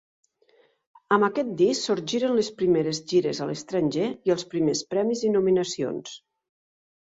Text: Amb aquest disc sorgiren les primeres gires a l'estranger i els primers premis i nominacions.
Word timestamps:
Amb 1.17 1.27
aquest 1.27 1.51
disc 1.59 1.87
sorgiren 1.89 2.33
les 2.39 2.49
primeres 2.63 3.03
gires 3.13 3.43
a 3.43 3.49
l'estranger 3.51 4.09
i 4.31 4.35
els 4.37 4.49
primers 4.57 4.85
premis 4.97 5.25
i 5.31 5.37
nominacions. 5.37 6.19